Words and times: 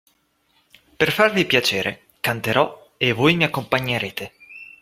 Per 0.97 1.11
farvi 1.11 1.45
piacere, 1.45 2.05
canterò 2.21 2.93
e 2.97 3.11
voi 3.13 3.35
mi 3.35 3.43
accompagnerete. 3.43 4.33